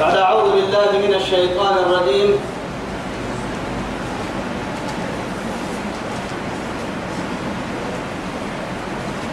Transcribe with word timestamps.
بعد 0.00 0.16
أعوذ 0.16 0.52
بالله 0.52 0.90
من 1.08 1.14
الشيطان 1.14 1.74
الرجيم. 1.78 2.36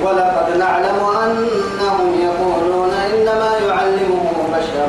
ولقد 0.04 0.57
نعلم 0.57 0.99
أنهم 1.23 2.10
يقولون 2.28 2.94
إنما 2.94 3.52
يعلمه 3.68 4.26
بشر 4.54 4.88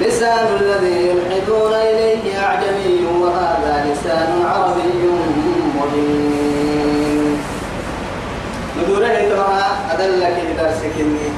لسان 0.00 0.46
الذي 0.60 0.96
يلحدون 1.08 1.72
إليه 1.74 2.38
أعجمي 2.38 3.06
وهذا 3.20 3.86
لسان 3.90 4.30
عربي 4.46 5.02
مبين. 5.78 7.38
ندوره 8.78 9.16
تمام 9.30 9.62
أدلك 9.90 10.38
درسك 10.58 10.94
إني 11.00 11.28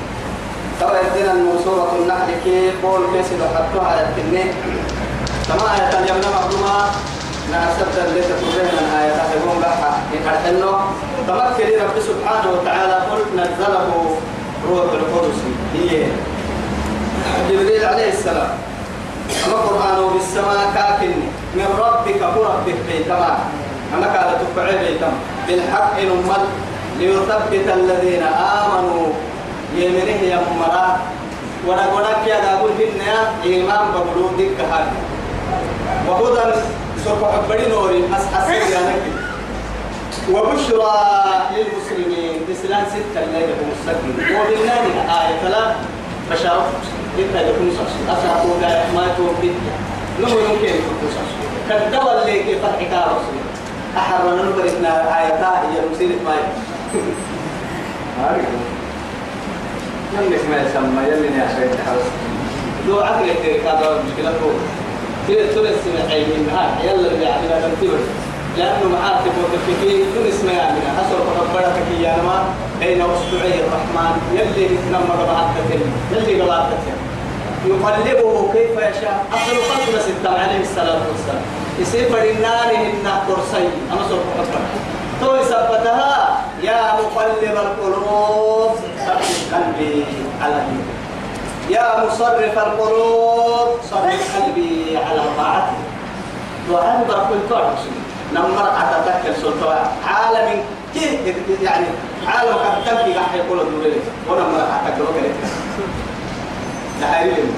تو 0.81 0.89
يدنا 0.89 1.35
سورة 1.65 1.93
النحل 1.99 2.29
كي 2.45 2.71
قول 2.83 3.01
كيس 3.13 3.27
حطوها 3.55 3.93
يتني 4.03 4.45
كما 5.49 5.67
آية 5.75 5.99
اليمن 5.99 6.25
مقدومة 6.37 6.77
نعسبت 7.53 7.97
اللي 8.09 8.21
من 8.21 8.93
آية. 9.01 9.13
تقولون 9.13 9.63
بحا 9.63 9.93
إنه 10.51 10.73
تمكن 11.29 11.69
رب 11.85 11.97
سبحانه 12.09 12.49
وتعالى. 12.53 12.95
قل 13.11 13.23
نزله 13.37 14.17
روح 14.71 14.85
القدس. 14.93 15.41
هي. 15.75 16.07
جبريل 17.51 17.85
عليه 17.85 18.09
السلام. 18.13 18.51
أما 19.47 19.57
قرآن 19.57 19.99
بالسماء 20.13 20.73
كاكن. 20.75 21.15
من 21.55 21.69
ربك 21.79 22.21
فربك 22.35 22.79
بيتما. 22.89 23.39
أما 23.95 24.07
كانت 24.07 24.37
تفعل 24.43 24.79
بيتما 24.79 25.13
بالحق 25.49 26.01
نمت 26.01 26.45
ليثبت 26.99 27.67
الذين 27.75 28.23
آمنوا. 28.23 29.07
يمنه 29.75 30.21
يا 30.31 30.41
مرا. 30.61 30.99
ولا 31.67 31.93
ولا 31.95 32.13
كيا 32.25 32.41
دابول 32.41 32.71
هنا 32.71 33.43
إيمان 33.45 33.85
بقولوا 33.95 34.31
ديك 34.37 34.61
هاد. 34.61 34.87
وهدى 36.09 36.55
سوف 37.05 37.25
حبري 37.25 37.69
نوري 37.71 38.05
أسحسن 38.17 38.53
يعني 38.73 38.95
وبشرى 40.33 40.95
للمسلمين 41.55 42.41
بسلام 42.51 42.85
ستة 42.91 43.25
الليلة 43.25 43.55
مستقبل 43.73 44.37
وبالله 44.37 44.83
آية 45.19 45.37
ثلاث 45.43 45.77
بشارة 46.31 46.67
إنت 47.19 47.35
يكون 47.35 47.71
أسرع 48.09 48.43
وقاية 48.43 48.85
ما 48.95 49.07
توفي 49.17 49.51
نمو 50.21 50.39
يمكن 50.39 50.65
يكون 50.67 51.11
صحيح 51.17 51.47
كالدول 51.69 52.13
اللي 52.13 52.43
كيف 52.43 52.59
فتحك 52.65 52.93
رسول. 52.93 53.37
أحرر 53.97 54.31
ننظر 54.35 54.67
إثناء 54.67 55.15
آياتا 55.19 55.51
هي 55.63 55.77
مسيرة 55.95 56.19
ماي. 56.27 56.43
يلي 60.15 60.37
اسمه 60.37 60.57
يسمى 60.63 61.03
يلي 61.11 61.39
يا 61.39 61.49
شيخ 61.57 61.73
حرس 61.87 62.07
لو 62.89 62.99
عقل 63.01 63.29
يترك 63.29 63.61
هذا 63.67 64.01
المشكلة 64.01 64.31
هو 64.31 64.51
كده 65.29 65.47
تلس 65.47 65.83
من 65.87 66.09
عين 66.11 66.31
النهار 66.37 66.71
يلا 66.85 67.09
اللي 67.13 67.27
عندنا 67.27 67.61
تنتبه. 67.61 67.99
لأنه 68.59 68.89
معاه 68.93 69.21
تبغى 69.25 69.47
تفكير 69.53 70.05
دون 70.15 70.27
اسمه 70.27 70.53
يعني 70.53 70.81
حصل 70.99 71.19
ربنا 71.41 71.77
يا 72.01 72.17
ما 72.23 72.45
بين 72.81 73.01
أسبوعي 73.01 73.61
الرحمن 73.61 74.15
يلي 74.33 74.69
نما 74.93 75.15
قبعتك 75.23 75.81
يلي 76.13 76.43
قبعتك 76.43 76.85
يقلبه 77.67 78.53
كيف 78.53 78.71
يشاء. 78.71 79.27
أصل 79.33 79.57
خلق 79.71 80.01
ستة 80.01 80.31
عليه 80.31 80.61
الصلاة 80.61 81.03
والسلام. 81.09 81.43
يصير 81.81 82.09
فرنان 82.09 82.71
إن 82.77 83.09
قرصي. 83.29 83.69
أنا 83.93 84.03
سوف 84.09 84.21
أفكر. 84.41 84.61
تو 85.21 85.43
ثبتها 85.43 86.41
يا 86.63 86.93
مقلب 86.95 87.43
القلوب. 87.43 88.77
قلبي 89.55 90.05
على 90.43 90.55
دينك 90.55 90.97
يا 91.71 92.05
مصرف 92.07 92.59
القلوب 92.59 93.69
صرف 93.91 94.37
قلبي 94.37 94.99
على 95.11 95.23
طاعتك. 95.37 95.77
وأنا 96.71 97.05
بقول 97.09 97.39
طاعتك 97.51 97.79
نمر 98.35 98.69
أتذكر 98.79 99.41
سلطة 99.43 99.91
عالم 100.07 100.63
كيف 100.95 101.15
يعني 101.63 101.87
عالم 102.27 102.53
قد 102.55 102.85
تنفي 102.85 103.15
قاعد 103.15 103.35
يقول 103.35 103.61
الدولة 103.61 103.97
ونمر 104.31 104.61
أتذكر 104.61 105.21
كده 105.21 105.33
تحريم 107.01 107.55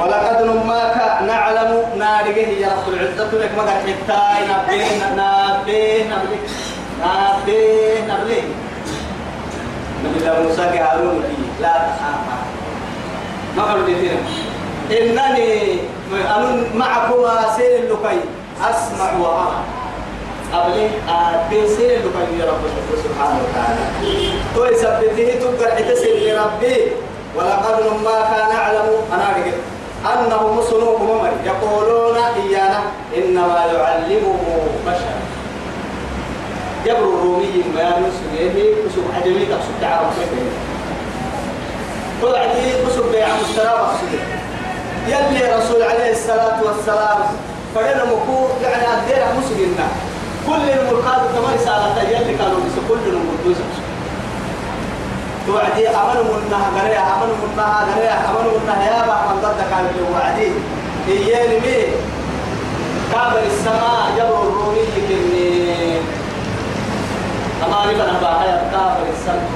ولقد 0.00 0.42
نماك 0.42 1.22
نعلم 1.26 1.82
نارجه 1.98 2.48
يا 2.48 2.68
رب 2.68 2.92
العزة 2.94 3.38
لك 3.38 3.50
ما 3.56 3.62
قد 3.62 3.70
حتى 3.70 4.42
نبيه 4.44 5.06
نبيه 5.12 6.04
نبيه 6.04 6.46
نبيه 7.00 8.00
نبيه 8.08 8.42
نبي 10.04 10.18
الله 10.18 10.42
موسى 10.42 10.62
هارون 10.62 11.24
لا 11.60 11.68
تخافا 11.68 12.36
ما 13.56 13.62
قالوا 13.62 13.86
لي 13.88 14.10
إنني 14.90 15.78
معكما 16.74 17.56
سير 17.56 17.78
اللقي 17.78 18.16
أسمع 18.60 19.12
وأرى 19.20 19.56
قبل 20.52 20.88
بيسير 21.50 21.90
اللقي 22.00 22.38
يا 22.40 22.44
رب 22.50 22.62
سبحانه 23.04 23.38
وتعالى 23.44 23.84
تو 24.54 24.64
يثبته 24.64 25.40
تقدر 25.40 25.70
حتسير 25.70 26.16
لربي 26.16 26.76
ولقد 27.36 27.80
ما 28.04 28.20
كان 28.30 28.48
نعلم 28.48 28.88
أنا 29.12 29.24
أرجع 29.36 29.56
أنه 30.14 30.52
مسلوك 30.52 31.00
ممر 31.00 31.32
يقولون 31.46 32.16
إيانا 32.16 32.80
إنما 33.16 33.64
يعلمه 33.72 34.38
بشر 34.86 35.25
جبر 36.86 36.98
الرومي 36.98 37.64
ما 37.74 37.98
نسويه 37.98 38.74
كسب 38.74 39.04
عجمي 39.16 39.46
تقصد 39.46 39.74
تعرف 39.80 40.18
كيف؟ 40.18 40.52
كل 42.22 42.34
عديد 42.36 42.74
كسب 42.88 43.04
بيع 43.12 43.26
مسترى 43.42 43.66
مقصود 43.66 44.20
يلي 45.08 45.56
رسول 45.56 45.82
عليه 45.82 46.10
الصلاة 46.12 46.62
والسلام 46.62 47.18
فلنا 47.74 48.04
مكو 48.04 48.46
يعني 48.62 48.82
أدير 48.82 49.24
مسلمنا. 49.38 49.88
كل 50.46 50.70
الملقات 50.70 51.20
كما 51.34 51.54
رسالة 51.54 52.02
يلي 52.02 52.38
كانوا 52.38 52.60
بس 52.66 52.76
كل 52.88 53.02
الملقات 53.06 53.66
توعدي 55.46 55.88
أمن 55.88 56.18
منها 56.46 56.70
غريا 56.76 57.00
أمن 57.00 57.30
منها 57.42 57.86
غريا 57.96 58.14
أمن 58.30 58.60
منها 58.62 58.84
يا 58.86 59.06
با 59.06 59.16
من 59.32 59.40
ضد 59.42 59.60
كان 59.70 59.84
في 59.94 60.00
وعدي. 60.14 60.50
إياني 61.08 61.56
مي 61.60 61.78
كابر 63.12 63.42
السماء 63.46 64.06
جبر 64.16 64.42
الرومي 64.42 64.84
كني. 64.96 65.45
أما 67.64 67.84
ربنا 67.84 68.20
باها 68.20 68.70
كابر 68.72 69.06
السماء 69.12 69.48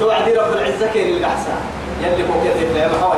توعدي 0.00 0.32
رب 0.32 0.52
العزة 0.52 0.86
كين 0.92 1.16
القحسة 1.16 1.54
يلي 2.02 2.24
فوق 2.24 2.42
يدك 2.44 2.70
لا 2.74 2.86
يبقى 2.86 3.16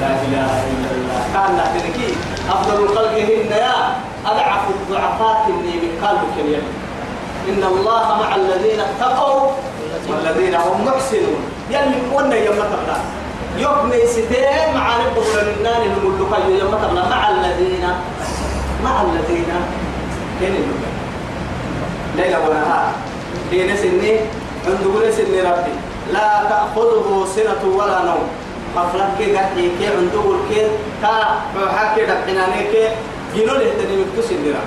لا 0.00 0.06
إله 0.06 0.50
إلا 0.72 0.90
الله. 0.96 1.20
كان 1.34 1.56
نحتركي 1.56 2.14
أفضل 2.50 2.84
الخلق 2.84 3.12
هن 3.12 3.50
يا 3.50 3.96
أضعف 4.26 4.62
الضعفات 4.70 5.48
اللي 5.48 5.72
من 5.72 6.06
قلبك 6.06 6.36
اليوم. 6.44 6.68
إن 7.48 7.62
الله 7.72 8.18
مع 8.22 8.34
الذين 8.34 8.80
اتقوا 8.80 9.50
والذين 10.08 10.54
هم 10.54 10.84
محسنون. 10.86 11.40
يلي 11.70 12.16
قلنا 12.16 12.36
يوم 12.36 12.56
تبلا 12.56 12.98
يوم 13.58 13.92
ستين 14.06 14.74
مع 14.74 14.96
نبغى 14.96 15.42
للنان 15.42 15.82
الملوكة 15.82 16.46
يوم 16.48 16.74
تبلا 16.82 17.08
مع 17.08 17.28
الذين 17.30 17.84
مع 18.84 19.02
الذين 19.02 19.50
كين 20.40 20.54
الملوكة 20.54 20.88
ليلة 22.18 22.38
ونهار 22.48 22.92
دين 23.50 23.76
سني 23.76 24.12
عند 24.66 24.84
سني 25.18 25.40
ربي. 25.40 25.74
لا 26.12 26.28
تأخذه 26.50 27.26
سنة 27.36 27.62
ولا 27.78 27.98
نوم. 28.04 28.26
أفلك 28.76 29.10
كي 29.18 29.36
قحي 29.36 29.70
كي 29.78 29.86
عنده 29.86 30.24
الكي 30.34 30.62
تا 31.02 31.14
روحا 31.56 31.94
كي 31.94 32.06
دقناني 32.06 32.62
كي. 32.72 32.84
جنو 33.34 33.54
لهتني 33.54 33.94
مكتوس 34.02 34.30
الدرا 34.32 34.62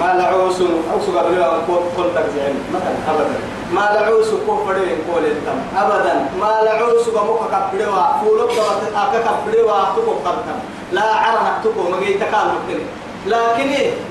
ما 0.00 0.08
لعوس 0.18 0.60
أو 0.60 0.98
سوى 1.06 1.22
بلا 1.30 1.64
كل 1.96 2.08
ترجعين 2.14 2.56
مثلا 2.74 2.98
أبدا. 3.10 3.38
ما 3.72 3.84
لعوس 3.94 4.28
كو 4.46 4.52
فرين 4.66 4.98
كول 5.06 5.24
التم 5.24 5.58
أبدا. 5.76 6.14
ما 6.40 6.52
لعوس 6.66 7.08
بمك 7.08 7.52
كبروا 7.72 8.04
فولك 8.20 8.50
دبت 8.50 8.92
أك 8.96 9.14
كبروا 9.24 9.84
تكو 9.96 10.12
قرتم 10.24 10.58
لا 10.92 11.06
عرنا 11.14 11.52
تكو 11.64 11.82
مجي 11.92 12.14
تكال 12.14 12.46
مكتني. 12.54 12.86
لكن 13.26 13.70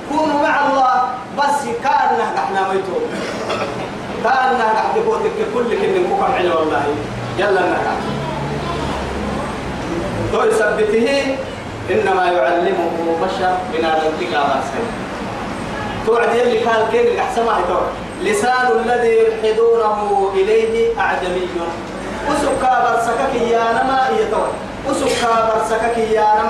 كونوا 0.09 0.41
مع 0.41 0.67
الله 0.67 1.03
بس 1.37 1.61
كان 1.83 2.09
نحن 2.19 2.53
ميتون. 2.69 3.03
كان 4.23 4.61
قاعد 4.61 4.97
يفوتك 4.97 5.37
كل 5.53 5.75
كن 5.81 6.03
مكم 6.03 6.33
على 6.33 6.49
والله. 6.49 6.83
يلا 7.37 7.61
نقع 7.61 7.95
تو 10.31 10.43
يثبته 10.43 11.35
إنما 11.91 12.25
يعلمه 12.25 12.91
بشر 13.21 13.57
من 13.73 13.85
الانتقاء 13.85 14.47
باسل 14.47 14.85
توعد 16.05 16.35
يلي 16.35 16.57
قال 16.57 16.87
كيف 16.91 17.37
ما 17.37 17.83
لسان 18.23 18.67
الذي 18.85 19.07
يلحدونه 19.07 20.31
إليه 20.35 20.99
أعجمي. 20.99 21.47
وسكا 22.29 22.73
برسكك 22.83 23.35
يا 23.51 23.63
نما 23.71 24.09
يتوى 24.19 24.47
وسكا 24.89 25.49
برسكك 25.49 25.97
يا 25.97 26.27
نم 26.39 26.49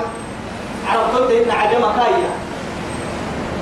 عرفتوا 0.88 1.30
إن 1.30 1.50
عجمك 1.50 1.94
هي 1.98 2.22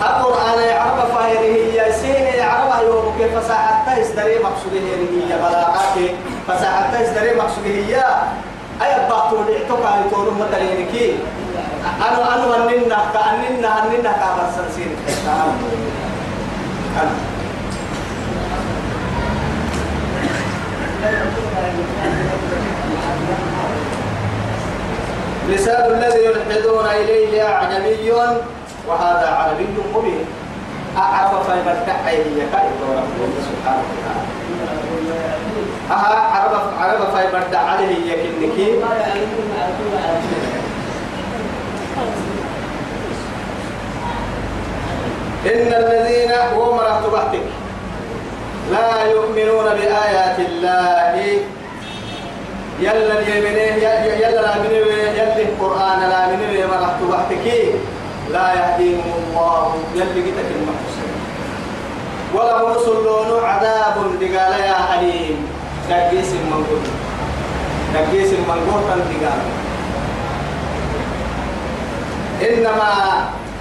القرآن 0.03 0.61
يعرف 0.69 1.15
فاهره 1.15 1.39
هي 1.39 1.93
سين 1.93 2.25
يعرف 2.39 2.83
يوم 2.83 3.15
كيف 3.19 3.39
فساحة 3.39 3.95
تستري 4.03 4.39
مقصوده 4.39 4.81
هي 5.29 5.37
بلاغات 5.39 6.11
فساحة 6.49 7.03
تستري 7.03 7.35
مقصوده 7.35 7.69
هي 7.69 8.05
أي 8.83 9.09
باتو 9.09 9.37
لعتوك 9.49 9.87
على 9.87 10.11
تورو 10.11 10.31
متلينكي 10.31 11.19
أنا 12.09 12.35
أنا 12.35 12.67
هننا 12.67 12.99
كأننا 13.15 13.85
هننا 13.85 14.13
كابر 14.13 14.47
سنسين 14.57 14.97
لسان 25.49 25.91
الذي 25.91 26.25
يلحدون 26.25 26.87
إليه 26.87 27.43
أعجمي. 27.43 28.11
وهذا 28.89 29.29
عربي 29.29 29.67
مبين 29.95 30.25
أعرف 30.97 31.51
فيما 31.51 31.73
التحي 31.73 32.17
هي 32.17 32.41
كائن 32.53 32.73
سبحانه 33.49 33.85
وتعالى. 33.93 34.27
أها 35.91 36.19
عرب 36.21 36.55
عرب 36.79 37.01
فيما 37.17 37.39
التحي 37.39 37.85
هي 37.87 38.11
كنكي 38.23 38.73
إن 45.47 45.71
الذين 45.75 46.33
هم 46.33 46.79
رهتبتك 46.79 47.47
لا 48.71 49.03
يؤمنون 49.05 49.65
بآيات 49.65 50.39
الله. 50.39 51.39
يلا 52.81 53.19
اليمنيه 53.19 53.89
يلا 54.23 54.41
لا 54.41 54.59
من 54.59 54.71
يلا 54.71 55.37
القرآن 55.43 56.01
لا 56.01 56.27
من 56.27 56.41
ما 56.71 56.77
رهتبتك 56.87 57.47
لا 58.31 58.47
يهديهم 58.55 59.13
الله. 59.19 59.75
يلي 59.95 60.21
قتك 60.31 60.51
المحسن 60.57 61.09
ولهم 62.35 62.85
سلون 62.85 63.45
عذاب 63.45 63.97
دقال 64.21 64.53
يا 64.61 64.79
أليم 64.95 65.37
دقيس 65.91 66.31
المنقول. 66.33 66.85
دقيس 67.95 68.31
المنقول 68.33 68.83
دقال 68.89 69.41
إنما 72.43 72.91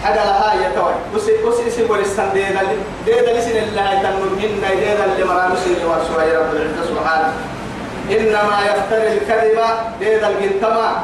حاجة 0.04 0.24
لها 0.26 0.54
يتوي. 0.54 0.94
بس 1.16 1.24
بس 1.24 1.60
اسم 1.68 1.92
ورستان 1.92 2.30
ديدا 2.34 2.62
ديدا 3.06 3.40
لسن 3.40 3.58
الله 3.58 4.02
تنم 4.04 4.40
إن 4.44 4.62
ديدا 4.80 5.06
اللي 5.06 5.26
مرامسين 5.26 5.78
ورسوا 5.86 6.40
رب 6.40 6.54
العزة 6.56 6.84
سبحانه. 6.90 7.34
إنما 8.12 8.56
يفتري 8.66 9.08
الكذب 9.18 9.60
ديدا 10.00 10.28
الجنتما 10.30 11.04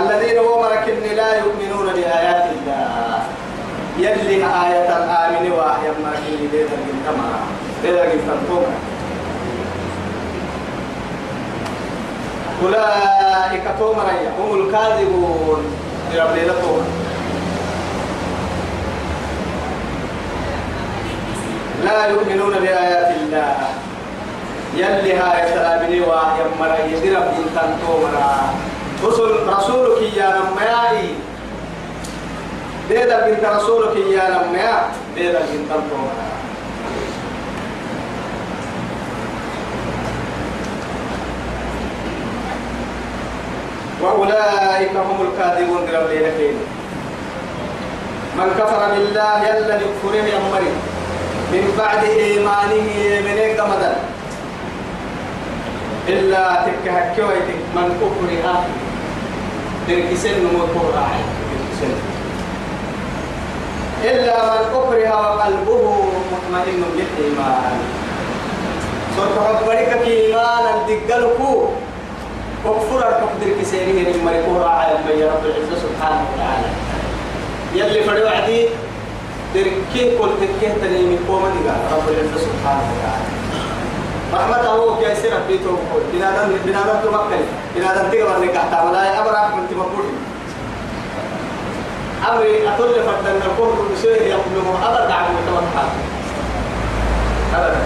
الذين 0.00 0.38
هم 0.38 0.60
مركن 0.60 1.16
لا 1.16 1.38
يؤمنون 1.38 1.86
بآيات 1.92 2.44
الله. 2.52 3.22
يلي 3.98 4.36
آية 4.44 4.88
الآمن 4.88 5.52
وآية 5.52 5.94
مركن 6.04 6.36
ديدا 6.52 6.76
الجنتما 6.78 7.30
ديدا 7.82 8.04
الجنتما 8.04 8.72
أولئك 12.62 13.64
تومريا 13.78 14.30
هم 14.38 14.50
الكاذبون. 14.60 15.60
رب 16.16 16.34
ليلتهم 16.34 16.84
لا 21.84 22.06
يؤمنون 22.06 22.54
بآيات 22.54 23.10
الله. 23.16 23.56
يلي 24.76 25.12
هاي 25.14 25.48
سلامني 25.54 26.00
ويمرا 26.00 26.78
يدرب 26.92 27.24
بنتان 27.36 27.78
تومرا 27.86 28.54
رسول 29.04 29.48
رسولك 29.48 30.02
يا 30.16 30.28
نمياي 30.40 31.08
ديدا 32.88 33.26
بنت 33.26 33.44
رسولك 33.44 33.96
يا 33.96 34.24
نميا 34.46 34.88
ديدا 35.14 35.38
بنتان 35.40 35.80
تومرا 35.90 36.32
وأولئك 44.02 44.90
هم 44.96 45.26
الكاذبون 45.26 45.78
قرب 45.78 46.08
ليلتين 46.10 46.54
من 48.38 48.48
كفر 48.58 48.88
بالله 48.94 49.44
يلا 49.48 49.74
يكفره 49.76 50.16
يمري 50.34 50.72
من 51.52 51.74
بعد 51.78 52.04
إيمانه 52.04 52.88
من 53.26 53.60
قمدا 53.60 53.96
إلا 56.08 56.66
تكهك 56.66 57.18
ويتك 57.18 57.62
من 57.76 57.86
كفرها 58.00 58.64
تركسن 59.88 60.34
نمو 60.44 60.90
راعي 60.94 61.22
إلا 64.04 64.36
من 64.44 64.62
كفرها 64.74 65.14
وقلبه 65.14 65.84
مطمئن 66.32 66.82
بالإيمان. 66.94 67.78
صرت 69.16 69.36
حبرك 69.46 70.02
إيمانا 70.06 70.72
دقلكو. 70.88 71.68
وكفر 72.66 72.98
الحقدر 72.98 73.48
كسيره 73.60 73.92
من 73.92 74.22
مريكو 74.26 74.58
راعي 74.58 74.92
رب 74.94 75.44
العزة 75.44 75.76
سبحانه 75.84 76.22
وتعالى. 76.34 76.70
يلي 77.74 78.00
فدوا 78.04 78.30
عدي 78.30 78.68
دركيه 79.54 80.18
كل 80.18 80.30
تكيه 80.40 80.72
تنيمي 80.82 81.18
قوما 81.28 81.48
رب 81.92 82.06
العزة 82.08 82.38
سبحانه 82.46 82.84
وتعالى. 82.92 83.41
رحمة 84.32 84.66
هو 84.66 84.96
كيسي 84.96 85.28
ربي 85.28 85.58
توقف 85.58 86.02
بنادم 86.12 86.56
بنادم 86.64 87.00
تمكن 87.04 87.42
بنادم 87.76 88.10
تقبل 88.10 88.46
نكاح 88.46 88.64
تعمل 88.70 88.96
أبرا 88.96 89.48
من 89.56 89.68
تمكن 89.70 90.08
أمري 92.28 92.68
أطل 92.68 92.94
فردن 92.94 93.38
نقول 93.38 93.72
بسوء 93.92 94.22
يقوم 94.22 94.76
أبدا 94.84 95.14
عن 95.14 95.24
متوقع 95.34 95.86
أبدا. 97.54 97.80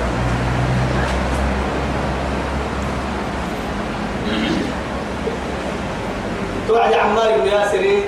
توعد 6.69 6.93
عمار 6.93 7.39
بن 7.39 7.47
ياسر 7.47 8.01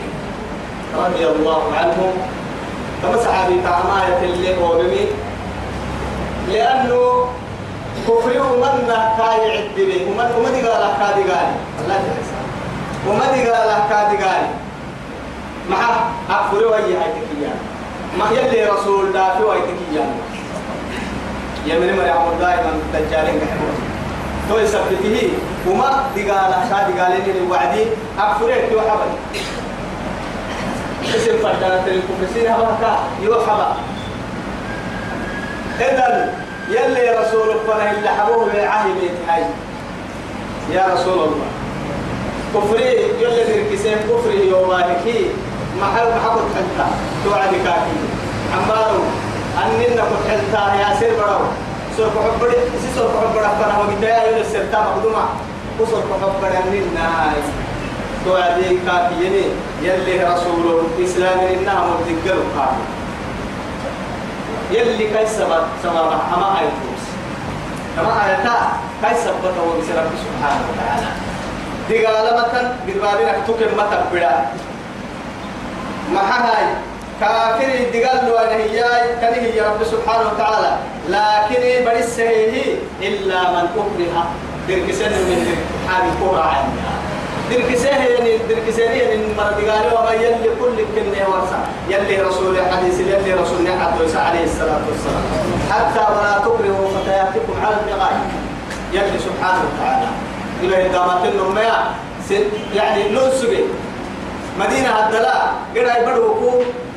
رضي 0.96 1.26
الله 1.26 1.62
عنه. 1.78 2.12
كما 3.02 3.16
صحابي 3.16 3.60
تعماية 3.64 4.18
اللي 4.22 4.62
هو 4.62 4.82
لأنه 6.48 7.28
كفر 8.08 8.32
ومن 8.52 8.88
كاي 9.18 9.58
عد 9.58 9.76
به 9.76 10.00
ومن 10.08 10.28
ومن 10.38 10.54
قال 10.68 10.82
كادي 10.98 11.22
قال 11.30 11.48
الله 11.84 11.96
تحسن 12.08 12.40
ومن 13.08 13.30
قال 13.50 13.70
كادي 13.90 14.24
قال 14.24 14.44
مع 15.70 15.80
أكفر 16.30 16.66
ويا 16.66 16.98
هيتكيا 17.02 17.52
ما 18.18 18.24
يلي 18.30 18.64
رسول 18.64 19.12
دافي 19.12 19.42
ويتكيا 19.42 20.04
يمن 21.66 21.96
مريم 21.96 22.38
دائما 22.40 22.72
دجالين 22.94 23.40
كحمود 23.40 23.76
تو 24.48 24.58
يثبته 24.58 25.30
وما 25.68 25.90
دقال 26.16 26.52
شادي 26.70 27.00
قال 27.00 27.12
لي 27.26 27.38
الوعدي 27.38 27.84
أكفرك 28.18 28.68
يو 28.72 28.80
حبل 28.80 29.10
اسم 31.16 31.38
فردانة 31.42 31.86
الكفرسين 31.86 32.46
هبكا 32.52 32.98
يو 33.22 33.34
حبل 33.46 33.72
إذن 35.80 36.47
يلي 36.70 37.18
رسول 37.18 37.56
فنه 37.66 37.90
اللي 37.90 38.08
حبوه 38.08 38.46
بعهد 38.54 38.96
هاي 39.28 39.44
يا 40.72 40.86
رسول 40.94 41.18
الله. 41.18 41.48
كفري 42.54 42.86
يلي 43.20 43.44
دركسين 43.44 43.98
كفري 44.10 44.48
يومانكي 44.48 45.30
ما 45.80 45.86
حلو 45.96 46.10
محبط 46.10 46.46
حلتا. 46.54 46.86
توعد 47.24 47.52
كاكي 47.64 47.96
عمارو 48.56 49.02
أننا 49.64 50.02
كنت 50.02 50.24
حلتا. 50.30 50.62
يا 50.80 50.96
سير 51.00 51.12
براو 51.18 51.40
سوف 51.96 52.14
حبري 52.24 52.52
سي 52.52 52.88
سوف 52.96 53.10
حبري 53.20 53.46
أفنا 53.46 53.78
وقتها 53.78 54.24
يلي 54.26 54.40
السرطة 54.40 54.78
مقدومة. 54.80 55.24
وسوف 55.80 56.04
حبري 56.22 56.58
أننا 56.58 57.32
توعد 58.24 58.58
كاكي 58.86 59.14
يلي 59.24 59.44
يلي 59.82 60.24
رسول 60.24 60.82
إسلام 61.04 61.38
إنها 61.38 61.86
مبتقل 61.86 62.40
كاكي 62.56 62.97
يلي 64.70 65.06
كاي 65.06 65.26
سبب 65.26 65.62
سبب 65.82 66.10
أما 66.34 66.46
هاي 66.58 66.64
فوس. 66.64 67.04
كما 67.96 68.24
آياتا 68.24 68.72
كاي 69.02 69.14
سبب 69.24 69.44
هو 69.60 69.80
بسرب 69.80 70.10
سبحانه 70.24 70.64
وتعالى. 70.70 71.06
دي 71.88 72.06
قال 72.06 72.26
مثلا 72.34 72.72
بالبابين 72.86 73.28
أكتوك 73.28 73.56
متى 73.56 73.98
بدا 74.12 74.46
ما 76.12 76.20
هاي 76.20 76.66
كافر 77.20 77.90
دي 77.92 78.04
قال 78.04 78.26
له 78.26 78.44
أنا 78.44 78.56
هي 78.56 78.80
كان 79.20 79.34
هي 79.34 79.60
رب 79.60 79.84
سبحانه 79.84 80.24
وتعالى. 80.32 80.76
لكن 81.08 81.84
بريس 81.84 82.20
هي 82.20 82.76
إلا 83.02 83.50
من 83.50 83.68
أكره. 83.76 84.26
دركسن 84.68 85.10
من 85.10 85.56
حال 85.88 86.04
كورا 86.20 86.42
عنها. 86.42 86.92
دركسه 87.50 87.88
يعني 87.88 88.38
دركسه 88.48 88.82
يعني 88.82 89.24
قالوا 89.70 90.00
وما 90.00 90.12
يلي 90.12 90.50
كل 90.60 90.76
كلمة 90.94 91.20
ورسا 91.30 91.58
يلي 91.88 92.22
رسول 92.22 92.58
الحديث 92.58 93.00
يلي 93.00 93.34
رسول 93.34 93.66
عبد 93.66 94.16
عليه 94.16 94.44
الصلاة 94.44 94.82
والسلام. 94.88 95.24
حتى 95.70 96.00
ولا 96.12 96.38
تكرهوا 96.38 96.88
فتياتكم 96.88 97.54
على 97.64 97.76
البغاء. 97.80 98.20
يلي 98.92 99.18
سبحانه 99.18 99.62
وتعالى. 99.66 100.08
إلى 100.62 100.88
دامات 100.88 101.24
النمية 101.24 101.76
يعني 102.74 103.02
ننسبه. 103.08 103.60
مدينة 104.60 105.06
الدلاء 105.06 105.54
قد 105.76 106.02
يبدوكو 106.02 106.50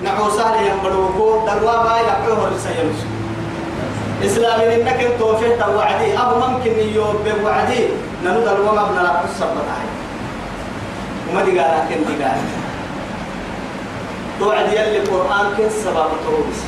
نعوسا 0.03 0.55
ينبروكو 0.67 1.45
دلوا 1.47 1.83
باي 1.83 2.01
لقوه 2.03 2.51
رسيلس 2.55 2.99
إسلام 4.25 4.59
إنك 4.61 5.07
توفيه 5.19 5.55
توعدي 5.55 6.17
أو 6.17 6.39
ممكن 6.39 6.71
يوب 6.95 7.15
بوعدي 7.25 7.87
ننو 8.25 8.39
دلوا 8.39 8.71
ما 8.71 8.83
بنا 8.83 9.01
لقوه 9.01 9.25
السبب. 9.29 9.57
وما 11.31 11.41
دي 11.43 11.59
قال 11.59 11.87
كن 11.89 12.03
دي 12.07 12.23
قال 12.23 12.41
توعد 14.39 14.67
يلي 14.73 14.97
القرآن 14.97 15.45
كن 15.57 15.69
سبب 15.69 16.09
توبس 16.25 16.59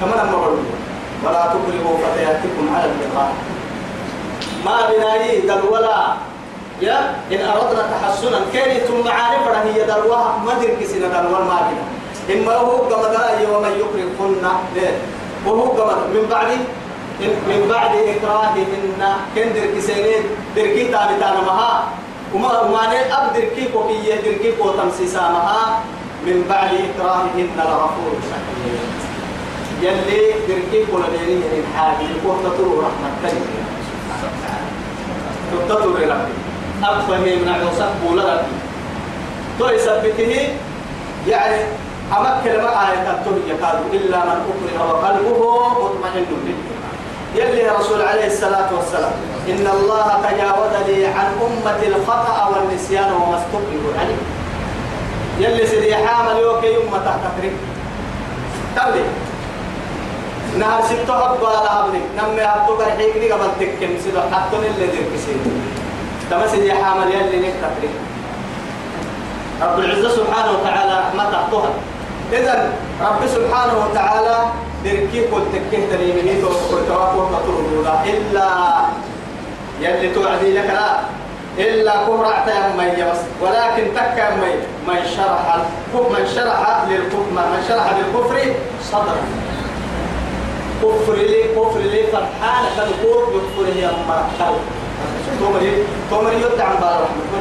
كما 0.00 0.14
لما 0.22 0.38
ولا 1.24 1.52
تكرهوا 1.52 1.98
فتياتكم 1.98 2.74
على 2.74 2.84
اللقاء. 2.84 3.32
ما 4.64 4.76
بناي 4.88 5.40
دلولا. 5.40 6.16
يا 6.80 7.14
إن 7.32 7.40
أردنا 7.44 7.82
تحسنا. 7.92 8.40
كيري 8.52 8.80
ثم 8.88 9.04
معارف 9.04 9.44
هي 9.66 9.84
دلوها. 9.84 10.42
ما 10.46 10.52
درك 10.54 10.80
سنة 10.88 11.08
دلوال 11.08 11.44
ما 11.44 11.58
بنا. 11.68 11.84
إما 12.32 12.54
هو 12.56 12.70
قمد 12.88 13.16
ومن 13.52 13.72
يكره 13.82 14.08
كنا 14.18 14.52
وهو 15.46 15.64
قمد. 15.76 15.98
من 16.16 16.24
بعد 16.30 16.48
من 17.20 17.68
بعد 17.68 17.92
إكراههن 18.16 19.02
كن 19.34 19.48
درك 19.54 19.80
سنين 19.80 20.22
دركي 20.56 20.84
تابي 20.88 21.14
تانا 21.20 21.40
مها. 21.40 21.99
وما 22.34 22.60
وما 22.60 22.86
نل 22.86 23.12
أب 23.12 23.32
دركي 23.34 23.68
كوكية 23.72 24.14
دركي 24.14 24.52
كو 24.52 24.70
تمسيسا 24.70 25.20
مها 25.20 25.82
من 26.26 26.44
بعد 26.48 26.70
إكراههن 26.74 27.48
لغفور 27.58 28.12
يلي 29.82 30.20
دركي 30.48 30.86
كو 30.86 30.98
لديني 30.98 31.34
من 31.34 31.64
حاجة 31.76 32.06
كو 32.22 32.30
تطور 32.44 32.84
رحمة 32.84 33.10
تاني 33.22 33.40
تطور 35.68 36.00
ربي. 36.00 36.34
أفهم 36.84 37.20
من 37.20 37.48
عوسف 37.48 37.92
بولا 38.04 38.42
تو 39.58 39.68
يثبته 39.68 40.48
يعني 41.28 41.60
أما 42.12 42.40
كلمة 42.44 42.68
آية 42.68 42.98
تبتوه 43.06 43.38
يكاد 43.48 43.78
إلا 43.92 44.18
من 44.24 44.38
أكره 44.48 44.92
وقلبه 44.92 45.40
مطمئن 45.68 46.24
بالإيمان. 46.30 46.94
يلي 47.34 47.68
رسول 47.68 48.02
عليه 48.02 48.26
الصلاة 48.26 48.68
والسلام 48.76 49.12
إن 49.48 49.66
الله 49.66 50.06
تجاوز 50.22 50.74
لي 50.86 51.06
عن 51.06 51.28
أمة 51.46 51.80
الخطأ 51.86 52.48
والنسيان 52.52 53.12
وما 53.12 53.36
استقبلوا 53.36 53.92
عليه. 54.00 54.20
يلي 55.38 55.66
سيدي 55.66 55.96
حامل 55.96 56.36
يوكي 56.36 56.74
يوم 56.74 56.90
تحت 56.90 57.18
تفريق 57.24 57.52
تبلي. 58.76 59.04
نهار 60.58 60.82
ستة 60.82 61.14
أبا 61.32 61.46
لهبني 61.46 62.00
نمي 62.18 62.42
هبتو 62.42 62.76
برحيقني 62.76 63.32
قبل 63.32 63.48
تكم 63.60 63.92
سيدو 64.04 64.20
حتى 64.20 64.56
اللي 64.56 64.86
ذكي 64.86 65.18
سيدي. 65.26 65.50
تمسي 66.30 66.66
يا 66.66 66.74
حامل 66.74 67.10
يلي 67.10 67.38
نكتفري 67.48 67.90
رب 69.62 69.78
العزة 69.78 70.08
سبحانه 70.08 70.50
وتعالى 70.52 71.16
ما 71.16 71.24
تحطها 71.32 71.70
إذا 72.32 72.72
رب 73.00 73.26
سبحانه 73.26 73.74
وتعالى 73.84 74.36
دركي 74.84 75.20
قلت 75.26 75.46
تكيه 75.54 75.86
تريمه 75.92 76.48
وتواك 76.72 77.14
وتطرد 77.16 77.86
إلا 78.06 78.48
يلي 79.80 80.14
توعدي 80.14 80.52
لك 80.58 80.70
لا. 80.70 80.98
إلا 81.58 81.92
كفر 81.96 82.24
يا 82.48 82.72
مي 82.78 83.04
بس. 83.10 83.18
ولكن 83.42 83.94
تكا 83.94 84.34
مي 84.36 84.54
من 84.88 85.00
شرح 85.16 85.56
من 85.94 86.26
شرح 86.34 86.84
للكفر 86.88 87.30
من 87.32 87.64
شرح 87.68 87.86
للكفر 87.98 88.52
صدرا 88.92 89.16
كفر 90.82 91.14
لي 91.14 91.42
كفر 91.56 91.80
لي 91.80 92.02
فرحان 92.12 92.64
كالكفر 92.76 93.24
يكفر 93.34 93.72
هي 93.76 93.90
مرحل 94.08 94.54
تومري 95.40 95.84
تومري 96.10 96.36
يدعم 96.36 96.74
بالرحمة 96.80 97.40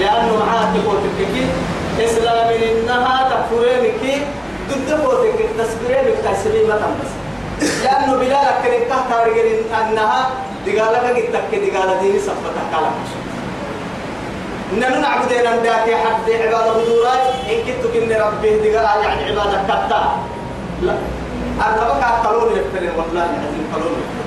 لأنه 0.00 0.44
معاه 0.46 0.74
تقول 0.74 0.96
تككي 1.18 1.46
إسلام 2.04 2.48
إنها 2.48 3.28
تكفرينك 3.30 4.22
ضد 4.70 4.92
قوتك 5.00 5.38
تسبرينك 5.58 6.16
تسبيل 6.24 6.68
ما 6.68 6.74
تنبس 6.76 7.10
لأنه 7.84 8.16
بلال 8.16 8.32
أكرم 8.32 8.80
كهتا 8.88 9.24
رجل 9.24 9.60
أنها 9.80 10.30
دقالك 10.66 11.04
قد 11.16 11.32
تك 11.32 11.58
دقالة 11.58 12.00
ديني 12.00 12.18
صفتها 12.18 12.64
كلام 12.70 12.92
نحن 14.80 15.00
نعبد 15.02 15.32
أن 15.32 15.62
ذاك 15.62 15.94
حد 15.94 16.30
عبادة 16.30 16.72
بدورات 16.72 17.26
إن 17.50 17.58
كنت 17.66 17.84
كن 17.94 18.12
ربي 18.12 18.50
دقالة 18.58 19.02
يعني 19.04 19.24
عبادة 19.30 19.62
كتا 19.68 20.16
لا 20.82 20.94
أنا 21.60 21.76
بقى 21.76 22.22
قالون 22.24 22.52
يفترين 22.52 22.90
والله 22.98 23.24
العظيم 23.24 23.66
قالون 23.72 23.92
يفترين 23.92 24.24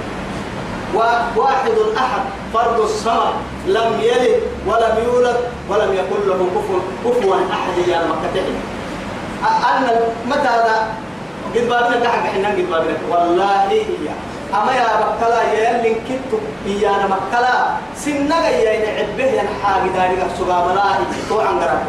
وواحد 0.95 1.71
أحد 1.97 2.21
فرد 2.53 2.79
الصمد 2.79 3.33
لم 3.67 3.99
يلد 4.01 4.41
ولم 4.67 4.95
يولد 5.05 5.37
ولم 5.69 5.93
يكن 5.93 6.27
له 6.29 6.47
كفوا 6.55 6.79
كفوا 7.05 7.35
أحد 7.35 7.87
يا 7.87 7.99
مكة 8.07 8.41
أن 9.69 9.89
متى 10.25 10.47
قد 11.55 11.69
بابنا 11.69 11.99
كحق 12.03 12.25
إحنا 12.25 12.47
قد 12.49 12.69
بابنا 12.71 12.97
والله 13.09 13.69
هي 13.69 13.83
أما 14.53 14.71
يا 14.71 14.87
يا 15.53 15.75
اللي 15.75 15.93
كنت 16.07 16.41
إيانا 16.65 17.07
مكلا 17.07 17.67
سنة 17.95 18.47
يا 18.47 18.73
نعبه 18.85 19.23
يا 19.23 19.43
نحاق 19.43 19.83
داري 19.95 20.17
سبا 20.39 20.57
ملائي 20.67 21.05
تو 21.29 21.39
عن 21.39 21.59
قرب 21.59 21.79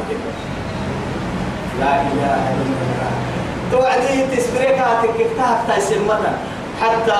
لا 1.80 2.00
إله 2.00 2.34
إلا 2.58 2.74
الله. 2.82 3.10
توعدي 3.72 4.36
تسبريكا 4.36 4.86
تكفتها 5.02 5.64
تايسمتا 5.68 6.32
حتى 6.82 7.18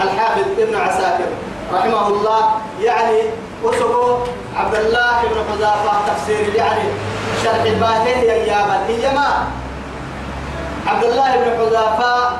الحافظ 0.00 0.44
ابن 0.58 0.76
عساكر 0.76 1.28
رحمه 1.74 2.06
الله 2.08 2.50
يعني 2.82 3.20
وسقوا 3.64 4.18
عبد 4.56 4.74
الله 4.74 5.22
بن 5.22 5.38
حذافة 5.52 5.92
تفسير 6.08 6.54
يعني 6.54 6.88
شرح 7.44 7.62
الباهين 7.62 8.18
يا 8.24 8.34
يابا 8.34 8.76
هي 8.88 9.14
ما. 9.14 9.44
عبد 10.86 11.04
الله 11.04 11.36
بن 11.36 11.50
حذافة 11.58 12.30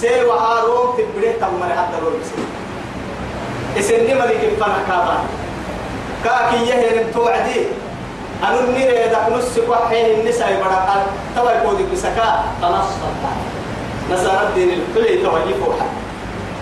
سير 0.00 0.26
وهارون 0.26 0.96
تبريه 0.98 1.32
تمر 1.40 1.68
حتى 1.68 1.96
لو 2.02 2.10
بسير 2.20 2.44
اسني 3.78 4.14
ملك 4.14 4.40
الفنا 4.44 4.78
كابا 4.88 5.16
كاكي 6.24 6.66
يهرم 6.66 7.06
توعدي. 7.14 7.60
أنا 8.42 8.60
نرى 8.60 9.08
ذاك 9.10 9.28
نص 9.32 9.58
وحيه 9.68 10.20
النساء 10.20 10.62
برا 10.62 11.06
توا 11.36 11.50
يقول 11.50 11.76
بسكا. 11.92 12.44
تنصت 12.62 13.00
نصارى 14.12 14.46
الدين 14.48 14.70
الكل 14.70 15.22
توجيه 15.22 15.54
فوحة 15.64 15.86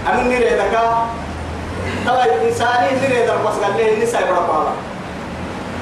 أنا 0.09 0.23
نرى 0.23 0.49
ذاك 0.49 0.75
توا 2.07 2.25
إنساني 2.49 2.91
نرى 3.03 3.27
ذاك 3.27 3.41
بس 3.47 3.57
قال 3.65 3.73
له 3.79 3.95
النساء 3.95 4.23
برا 4.31 4.39
قالا 4.39 4.73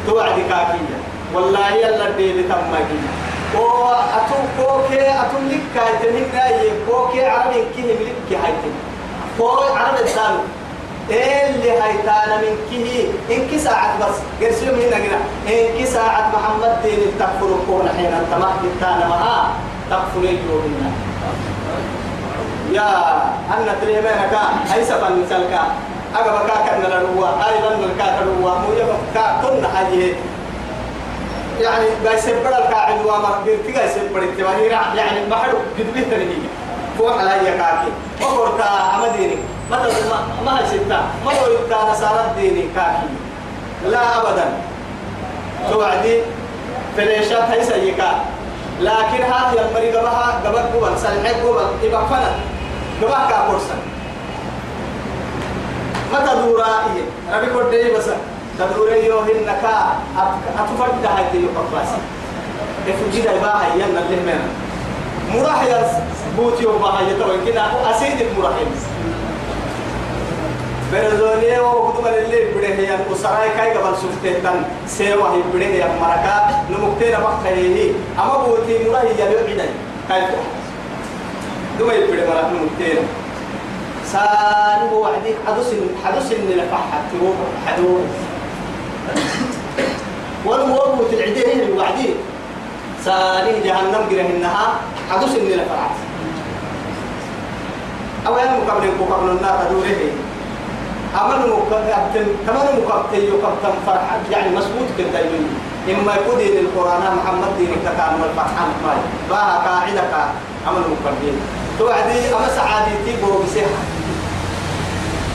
توعدي 0.07 0.43
كاكية 0.43 0.99
والله 1.35 1.69
يلا 1.75 2.09
الدين 2.09 2.49
تمجي. 2.49 3.01
كو 3.57 3.67
أتو 4.17 4.39
كوكي 4.59 5.01
أتو 5.11 5.39
لك 5.51 5.61
كايتنين 5.75 6.27
نايي 6.35 6.71
كوكي 6.91 7.27
عربي 7.27 7.65
كيه 7.77 7.83
ملك 8.01 8.15
كي 8.29 8.37
هايتن 8.37 8.73
كو 9.39 9.49
عربي 9.49 10.01
الثاني 10.01 10.39
اللي 11.11 11.71
هيتانا 11.73 12.37
من 12.37 12.57
كيه 12.71 13.09
إنك 13.37 13.61
ساعة 13.61 13.99
بس 13.99 14.17
قرسلوا 14.43 14.77
من 14.77 14.83
هنا 14.93 15.19
إنك 15.55 15.85
ساعة 15.89 16.33
محمد 16.35 16.83
دين 16.83 16.99
التكفر 16.99 17.51
كون 17.67 17.89
حين 17.97 18.07
أنت 18.07 18.35
ما 18.41 18.53
تانا 18.81 19.09
معها 19.09 19.53
تكفر 19.91 20.25
يجوهنا 20.25 20.91
يا 22.73 22.89
أنا 23.59 23.75
تري 23.83 24.01
ما 24.01 24.11
كا 24.31 24.75
أي 24.75 24.85
سبب 24.85 25.25
نسلك 25.27 25.61
أجا 26.17 26.31
بكا 26.31 26.55
كنا 26.67 26.95
لروا 26.95 27.27
أيضا 27.49 27.77
نلكا 27.77 28.19
كروا 28.19 28.51
مو 28.59 28.73
يبقى 28.73 29.43
كنا 29.43 29.69
حاجة 29.69 30.15
يعني 31.61 31.87
جاي 32.05 32.19
سبر 32.19 32.49
الكاعد 32.59 33.07
وما 33.07 33.41
بيرتي 33.45 33.73
جاي 33.73 33.89
سبر 33.89 34.23
التواني 34.23 34.67
يعني 34.97 35.27
ما 35.31 35.37
حلو 35.37 35.59
قد 35.79 35.87
بيتني 35.95 36.35
فوق 36.99 37.19
على 37.19 37.31
يكاكي 37.49 37.93
وقرتا 38.23 38.65
أمديني 38.97 39.37
ما 39.71 39.79
ما 39.79 40.19
ما 40.45 40.61
هي 40.61 40.67
ستة. 40.67 41.01
ما 41.25 41.33
يبقى 41.33 41.91
نصارى 41.93 42.25
الديني 42.31 42.65
كاكي 42.77 43.09
لا 43.87 44.19
أبدا. 44.19 44.53
توعدي. 45.71 46.21
فليشات 46.97 47.43
هي 47.51 47.65
سيكا 47.65 48.21
لكن 48.81 49.23
هذه 49.23 49.55
يمري 49.71 49.91
قبها 49.97 50.41
قبل 50.45 50.59
قبل 50.59 50.99
سلحي 50.99 51.35
قبل 51.35 51.61
يبقى 51.83 52.09
فنن 52.09 52.35
قبها 53.03 53.31
كابورسا 53.31 53.75
ما 56.13 56.19
تدورا 56.21 56.67
إيه 56.67 57.37
ربي 57.37 57.47
قد 57.47 57.71
دي 57.71 57.91
بس. 57.93 58.09
تدورا 58.61 58.95
يوهن 58.95 59.41
نكا 59.47 59.75
أتفرد 60.59 61.05
هاي 61.05 61.25
تيو 61.33 61.49
قفاسي 61.57 62.01
إفجي 62.89 63.21
دا 63.21 63.33
يباها 63.33 63.75
يانا 63.79 64.01
اللي 64.01 64.17
منا 64.27 64.49
مراح 65.35 65.63
يا 65.63 66.03
بوتي 66.37 66.67
وباها 66.67 67.01
يتوى 67.11 67.37
كنا 67.47 67.91
أسيدك 67.91 68.27
مراح 68.39 68.53
يمس 68.61 68.83
برزوني 70.93 71.61
وقدم 71.61 72.07
اللي 72.07 72.45
بده 72.55 72.69
هي. 72.69 72.99
وسراي 73.11 73.51
كاي 73.57 73.71
قبل 73.77 73.97
سفتان 73.97 74.65
سيوا 74.87 75.29
هي 75.29 75.43
بده 75.55 75.67
هي. 75.67 75.85
مركا 76.01 76.65
نمكتين 76.71 77.15
وقت 77.23 77.47
هي. 77.47 77.91
أما 78.19 78.37
بوتي 78.47 78.89
مرا 78.89 79.01
هي 79.01 79.15
جلو 79.19 79.39
عدي 79.39 79.55
كاي 80.09 80.23
دم 81.79 81.91
يبده 81.91 82.27
مرا 82.29 82.43
نمكتين. 82.51 82.99
سان 84.13 84.89
هو 84.93 85.03
وعدي 85.03 85.35
حدث 85.47 85.75
حدث 86.05 86.33
إن 86.33 86.49
لفحت. 86.59 87.03
تروح 87.13 87.37
حدو 89.09 89.21
والموت 90.45 91.13
العدي 91.13 91.47
هي 91.47 91.63
الوعدي 91.63 92.11
سالين 93.05 93.63
جهنم 93.65 94.03
جرهنها 94.11 94.67
حدوس 95.11 95.31
إني 95.31 95.55
لفرعت 95.55 95.97
أو 98.27 98.37
أنا 98.37 98.57
مقابل 98.59 98.89
مقابل 99.01 99.29
النار 99.31 99.59
دوره 99.71 100.01
أمر 101.21 101.39
مقابل 101.47 102.27
كمان 102.47 102.67
مقابل 102.81 103.19
يقابل 103.19 103.77
فرحة 103.87 104.19
يعني 104.31 104.57
مسبوط 104.57 104.89
كده. 104.99 105.21
إما 105.91 106.15
يكون 106.15 106.39
دين 106.39 106.57
القرآن 106.59 107.01
محمد 107.01 107.49
دين 107.59 107.73
كان 107.85 108.21
والفرحان 108.23 108.69
ماي 108.87 108.97
باها 109.31 109.59
قاعدة 109.59 110.03
عمل 110.67 110.81
مقابل. 110.81 111.35
توعدي 111.79 112.35
أما 112.37 112.49
سعادتي 112.57 112.95
تيبو 113.07 113.39
بسيحة 113.43 113.81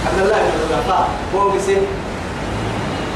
عبد 0.07 0.19
الله 0.21 0.37
بن 0.37 0.59
الخلفاء 0.63 1.07
بو 1.33 1.49
بسيحة 1.49 1.81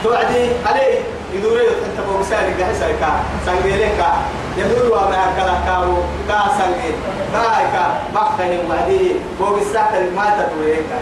توعدي 0.03 0.50
عليه. 0.65 1.00
يدوري 1.34 1.62
أنت 1.68 2.00
بو 2.08 2.18
بسالي 2.20 2.63
قاعد 2.63 2.75
سايكا 2.79 3.10
سانجيليكا 3.46 4.10
يدور 4.58 4.86
وما 4.98 5.25
كلا 5.38 5.56
كارو 5.68 5.96
كا 6.27 6.39
سانجي 6.58 6.91
كا 7.34 7.44
كا. 7.74 7.86
بخني 8.15 8.58
وهدي 8.70 9.12
بو 9.39 9.46
بساعة 9.56 9.91
ما 10.15 10.25
تدوريكا 10.39 11.00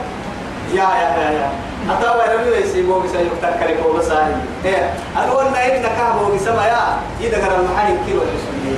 يا 0.74 0.84
يا 1.00 1.08
يا 1.18 1.32
يا. 1.32 1.50
أتوا 1.92 2.34
ربي 2.34 2.50
ويسي 2.52 2.82
بو 2.82 3.00
بسا 3.00 3.20
يكتر 3.20 3.52
كري 3.60 3.74
بو 3.82 3.94
بسا 3.98 4.42
هي 4.64 4.90
أنا 5.18 5.32
قلنا 5.32 5.66
إن 5.66 5.82
كا 5.84 6.12
بو 6.20 6.36
بسا 6.36 6.52
ما 6.56 6.66
يا. 6.68 6.84
يدا 7.22 7.38
كرا 7.40 7.56
المحاين 7.60 7.98
كيلو 8.08 8.22
يسمي 8.22 8.76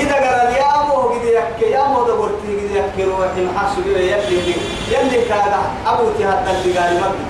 يدا 0.00 0.12
كرا 0.12 0.42
اليامو 0.48 1.10
كده 1.20 1.30
يك 1.38 1.72
يامو 1.72 2.04
ده 2.06 2.12
قلت 2.12 2.40
كده 2.48 2.80
يك 2.80 3.08
روح 3.08 3.28
المحاسب 3.38 3.86
يلي 3.86 4.54
يلي 4.92 5.24
كذا 5.28 5.60
أبو 5.86 6.04
تهدى 6.18 6.50
اللي 6.50 6.78
قال 6.78 6.94
مبي 6.96 7.24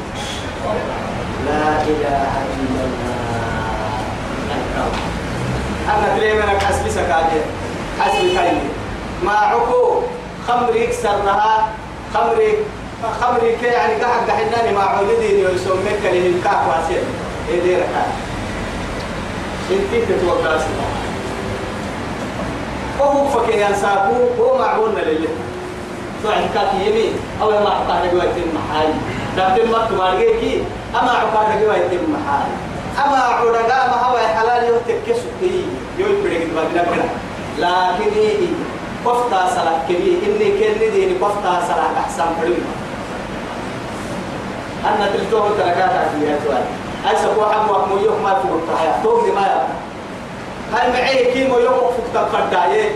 لا 1.46 1.82
إله 1.82 2.32
إلا 2.58 2.82
الله. 2.86 3.22
أنا 5.88 6.16
تري 6.16 6.32
منك 6.34 6.62
حسبي 6.62 6.90
سكاجي 6.90 7.40
حسبي 8.00 8.34
كاين 8.34 8.60
ما 9.24 9.32
عكو 9.32 10.02
خمري 10.48 10.86
كسرها 10.86 11.68
خمري 12.14 12.52
خمري 13.20 13.56
كي 13.60 13.66
يعني 13.66 13.94
قاعد 14.02 14.30
قاعدني 14.30 14.72
مع 14.76 14.82
عولدي 14.82 15.40
يسميك 15.40 16.02
اللي 16.04 16.28
الكاف 16.28 16.68
واسير. 16.68 17.02
إيه 17.48 17.62
دي 17.62 17.74
ركعة 17.76 18.06
انتي 19.70 20.06
تتوقع 20.06 20.58
سبا 20.58 20.86
وهو 23.00 23.28
فكي 23.28 23.60
ينساكو 23.60 24.14
هو 24.40 24.58
معقولنا 24.58 25.00
لله. 25.00 25.28
توعد 26.22 26.44
كاكي 26.54 26.86
يمين؟ 26.86 27.12
أو 27.42 27.50
ما 27.50 27.70
عقاد 27.70 28.14
جوات 28.14 28.34
المحال 28.36 28.94
لكن 29.36 29.70
ما 29.70 29.86
تمارجيكي 29.90 30.64
أما 31.00 31.10
عقاد 31.10 31.62
جوات 31.62 31.92
المحال 31.92 32.48
أما 33.04 33.16
عقاد 33.16 33.68
ما 33.90 34.02
هو 34.06 34.16
حلال 34.18 34.64
يهتك 34.64 35.16
سكي. 35.16 35.66
يقول 35.98 36.14
بدك 36.16 36.42
تبغى 36.50 36.66
كده 36.74 37.04
لكن 37.58 38.12
إيه؟ 38.16 38.46
قفتا 39.04 39.48
سلا 39.54 39.72
كبير 39.88 40.18
إني 40.26 40.50
كني 40.58 40.90
ديني 40.90 41.14
قفتا 41.14 41.62
سلا 41.68 42.00
أحسن 42.00 42.24
حلم. 42.40 42.64
أنا 44.86 45.10
تلتوه 45.14 45.48
تركاتها 45.58 46.08
في 46.08 46.30
هاتوان 46.30 46.64
أيسا 47.10 47.26
هو 47.34 47.52
حم 47.52 47.70
وحمو 47.70 47.96
يوم 47.96 48.22
ما 48.22 48.34
فوق 48.34 48.60
الحياة 48.72 49.02
توم 49.02 49.34
ما 49.34 49.40
يا 49.40 49.66
هاي 50.74 50.92
معي 50.92 51.32
كيمو 51.32 51.58
يوم 51.58 51.74
فوق 51.74 52.06
تفردايه 52.14 52.90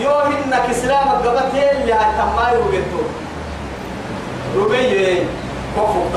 يوم 0.00 0.34
إنك 0.44 0.70
إسلامك 0.70 1.26
قبت 1.26 1.54
اللي 1.54 1.92
هتماي 1.92 2.56
وقتو 2.56 3.02
ربي 4.56 5.18
وفوق 5.76 6.14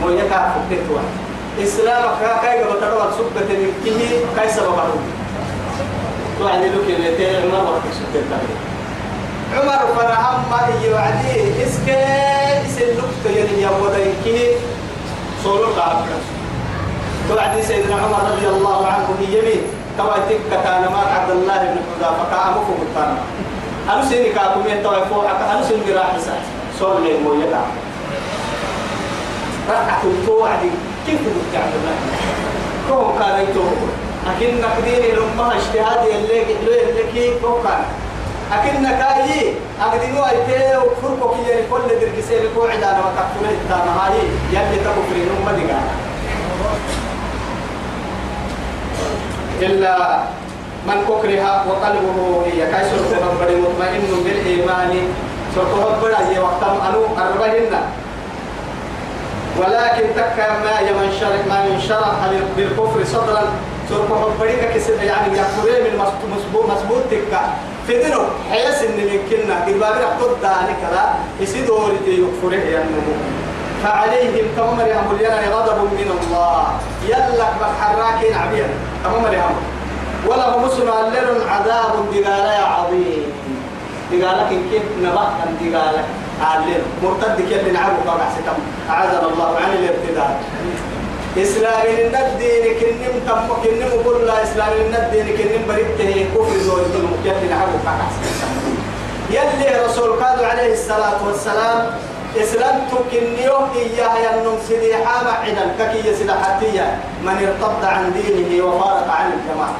مو 0.00 0.08
يكا 0.10 0.52
فوق 0.54 0.78
توا 0.88 1.00
إسلامك 1.64 2.20
كاي 2.42 2.62
قبت 2.62 2.82
روح 2.82 3.06
سبت 3.18 3.48
كيمي 3.84 4.08
كاي 4.36 4.48
سبب 4.48 4.76
توعد 6.38 6.62
لك 6.62 6.86
اللي 6.96 7.16
تاني 7.16 7.36
عمر 7.36 7.70
وقت 7.70 7.82
سبت 7.92 8.24
عمر 9.56 9.80
فرهم 9.96 10.40
ما 10.50 10.60
هي 10.66 10.92
وعدي 10.92 11.64
إسكي 11.64 12.04
سلوك 12.76 13.10
تيني 13.24 13.62
يا 13.62 13.70
وديكي 13.70 14.56
صولو 15.44 15.64
قابل. 15.64 16.08
توعد 17.28 17.60
سيدنا 17.60 17.94
عمر 17.94 18.30
رضي 18.32 18.48
الله 18.48 18.86
عنه 18.86 19.08
يمين. 19.20 19.62
تواتك 19.98 20.40
كان 20.64 20.82
ما 20.92 21.02
عبد 21.14 21.30
الله 21.30 21.58
بن 21.58 21.76
حذافة 21.88 22.24
كأمك 22.30 22.66
مكان 22.80 23.16
أنا 23.92 24.04
سيني 24.08 24.28
كاكم 24.32 24.60
يتوى 24.66 25.04
فوق 25.10 25.24
أنا 25.30 25.62
سيني 25.68 25.92
راح 25.92 26.18
سات 26.24 26.44
صور 26.78 27.00
لي 27.00 27.18
مو 27.18 27.34
يدع 27.34 27.60
ركعة 29.68 30.02
توعد 30.26 30.62
كيف 31.06 31.20
الله 31.20 31.96
كم 32.88 33.18
كان 33.18 33.36
يتوه 33.44 33.72
أكن 34.26 34.60
نقديني 34.60 35.12
لما 35.12 35.46
اجتهادي 35.56 36.10
اللي 36.16 36.42
اللي 36.42 36.76
اللي 36.90 37.30
كم 37.42 37.56
كان 37.64 37.82
أكن 38.52 38.82
نكاي 38.82 39.54
أقدموا 39.80 40.30
أيتي 40.30 40.76
وفرقوا 40.76 41.34
كي 41.36 41.62
كل 41.70 41.88
دركسين 42.00 42.44
قوعد 42.56 42.82
أنا 42.82 43.00
وكفله 43.00 43.50
التامهاي 43.50 44.18
يلي 44.52 44.76
تكفرين 44.84 45.28
أم 45.36 45.48
دقا 45.56 45.80
إلا 49.60 49.96
من 50.86 50.98
كره 51.08 51.44
وقلبه 51.68 52.18
هي 52.46 52.60
كاي 52.72 52.84
بڑي 53.40 53.56
مطمئن 53.56 54.04
بالإيمان. 54.24 54.92
سرطه 55.54 56.00
بڑا 56.00 56.20
هي 56.28 56.38
وقت 56.38 56.62
أنو 56.62 57.02
أربعين. 57.18 57.72
ولكن 59.60 60.04
تكا 60.16 60.48
ما 60.64 60.80
يمن 60.88 61.08
شرح 61.20 61.40
ما 61.48 61.58
ينشرح 61.68 62.16
بالكفر 62.56 63.04
صدرا. 63.04 63.42
سرطه 63.90 64.32
بڑي 64.40 64.54
كسب 64.74 65.02
يعني 65.02 65.38
يكفره 65.38 65.78
من 65.84 65.92
مسبوط 66.32 66.64
مسبوط 66.70 67.02
تكا. 67.10 67.42
فدنو 67.88 68.22
حيس 68.50 68.82
إن 68.82 68.98
يمكننا 68.98 69.54
قربابي 69.66 70.00
رحطت 70.04 70.36
داني 70.42 70.74
كلا 70.80 71.04
يسيدور 71.40 71.92
يكفره 72.06 72.62
يعني 72.74 72.88
فعليهم 73.82 74.46
كما 74.56 74.72
مريم 74.72 75.04
بليانا 75.10 75.48
غضب 75.54 75.78
من 75.98 76.08
الله. 76.20 76.66
يلك 77.08 77.52
بحراكين 77.60 78.34
عبيا 78.34 78.68
كما 79.04 79.18
مريم 79.18 79.54
وله 80.26 80.58
مسلم 80.58 80.88
الليل 80.88 81.48
عذاب 81.48 81.94
دقالة 82.12 82.52
يا 82.52 82.64
عظيم. 82.64 83.24
دقالك 84.12 84.52
إن 84.52 84.62
كيف 84.70 84.82
نبأ 85.02 85.26
أن 85.42 85.52
علم 86.40 86.82
مرتد 87.02 87.36
كيف 87.48 87.72
نعبك 87.72 88.06
ومحسكم 88.06 88.56
أعاذنا 88.90 89.26
الله 89.32 89.56
عن 89.56 89.72
الابتداء. 89.72 90.40
إسلام 91.38 91.86
الدين 92.24 92.64
كنم 92.80 93.14
تم 93.26 93.48
كنم 93.62 93.90
قول 94.04 94.26
لا 94.26 94.42
إسلام 94.42 94.72
الدين 94.72 95.26
كنم 95.38 95.62
بريته 95.68 96.26
كفر 96.34 96.58
زور 96.66 96.82
دين 96.92 97.06
كيف 97.24 97.50
نعبك 97.50 97.84
ومحسكم 97.86 98.74
يلي 99.30 99.84
رسول 99.86 100.10
قال 100.22 100.44
عليه 100.44 100.72
الصلاة 100.72 101.26
والسلام 101.26 101.78
إسلام 102.42 102.76
تكنيو 102.90 103.56
إياه 103.74 104.14
ينم 104.24 104.58
سديحا 104.68 105.16
معدا 105.24 105.64
ككي 105.78 106.14
سدحتية 106.14 106.98
من 107.22 107.36
ارتد 107.46 107.84
عن 107.84 108.12
دينه 108.12 108.64
وفارق 108.64 109.08
عن 109.10 109.26
الجماعة. 109.32 109.74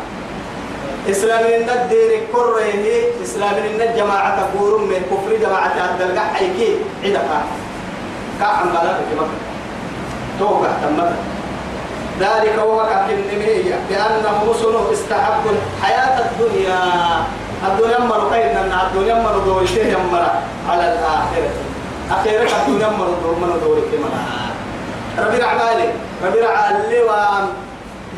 إسلام 1.11 1.44
إن 1.44 1.68
الدين 1.70 2.11
كره 2.33 2.61
إسلام 3.25 3.55
إن 3.55 3.81
الجماعة 3.81 4.31
تقول 4.40 4.81
من 4.81 5.01
كفر 5.11 5.37
جماعة 5.46 5.75
الدلقة 5.90 6.25
حيكي 6.35 6.77
عدا 7.05 7.18
كا 7.18 7.38
كا 8.40 8.64
بلد 8.64 8.99
كما 9.11 9.27
توقع 10.38 10.70
تمت 10.83 11.12
ذلك 12.20 12.59
هو 12.59 12.87
كالنمية 12.87 13.75
لأنه 13.90 14.44
مسلم 14.51 14.85
استحق 14.92 15.42
الحياة 15.49 16.16
الدنيا. 16.20 16.81
الدنيا 17.68 17.99
مرة 17.99 18.31
خيرنا 18.31 18.87
الدنيا 18.87 19.14
مرة 19.14 19.44
دورته 19.44 19.81
يمرة 19.81 20.42
على 20.68 20.85
الآخرة. 20.92 21.51
أخيرا 22.11 22.42
الدنيا 22.42 22.88
دورته 23.62 23.99
مرة 23.99 24.25
ربي 25.18 25.38
رعمالي 25.38 25.88
ربي 26.27 26.40
رعالي 26.40 27.03
وام. 27.03 27.49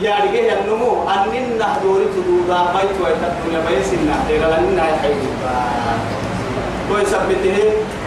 يارجه 0.00 0.60
النمو 0.60 1.08
أننا 1.08 1.56
نحضوري 1.58 2.04
تدودا 2.04 2.60
بيت 2.74 2.96
ويت 3.04 3.22
الدنيا 3.30 3.60
بيسنا 3.68 4.14
غير 4.28 4.40
لنا 4.40 4.88
يحيوها 4.88 5.58
ويثبته 6.90 7.58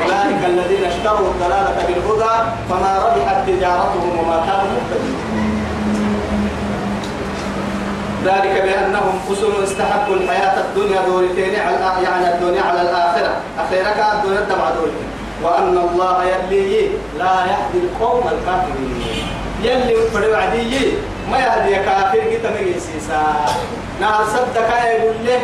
أولئك 0.03 0.41
الذين 0.45 0.85
اشتروا 0.85 1.27
الضلالة 1.27 1.75
بالهدى 1.87 2.35
فما 2.69 2.91
ربحت 3.05 3.47
تجارتهم 3.47 4.19
وما 4.19 4.37
كانوا 4.47 4.79
ذلك 8.25 8.61
بأنهم 8.63 9.19
أسل 9.31 9.63
استحقوا 9.63 10.15
الحياة 10.15 10.59
الدنيا 10.59 11.01
دورتين 11.07 11.59
على 11.59 12.03
يعني 12.03 12.33
الدنيا 12.33 12.61
على 12.61 12.81
الآخرة. 12.81 13.33
أخيرك 13.59 14.05
الدنيا 14.13 14.41
تبع 14.41 14.69
دورتين. 14.69 15.09
وأن 15.43 15.77
الله 15.77 16.23
يلي 16.23 16.89
لا 17.19 17.35
يهدي 17.45 17.79
القوم 17.85 18.23
الكافرين. 18.27 19.34
يلي 19.63 19.95
فرد 20.13 20.33
عدي 20.33 20.93
ما 21.31 21.37
يهدي 21.39 21.75
كافر 21.75 22.19
قد 22.19 22.45
مجيسيسا 22.61 23.23
نهار 24.01 24.25
صدق 24.25 24.69
يقول 24.85 25.15
له 25.25 25.39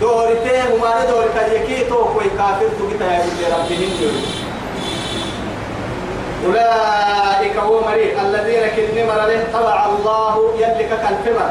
دورته 0.00 0.74
وما 0.74 1.04
دور 1.10 1.24
كيكي 1.34 1.84
تو 1.84 2.04
كوي 2.04 2.24
كافر 2.38 2.68
تو 2.78 2.84
قد 2.86 3.00
يقول 3.00 3.36
له 3.40 3.56
ربهم 3.56 4.36
أولئك 6.46 7.56
هو 7.56 7.80
مريء 7.84 8.20
الذين 8.20 8.62
كن 8.76 9.06
مر 9.06 9.26
له 9.26 9.44
طبع 9.52 9.86
الله 9.86 10.50
يلي 10.58 10.84
كالفمر 10.84 11.50